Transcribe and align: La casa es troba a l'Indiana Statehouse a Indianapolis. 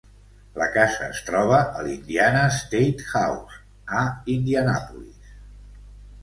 La 0.59 0.67
casa 0.75 1.03
es 1.15 1.19
troba 1.27 1.59
a 1.81 1.85
l'Indiana 1.87 2.41
Statehouse 2.55 3.61
a 4.01 4.03
Indianapolis. 4.39 5.31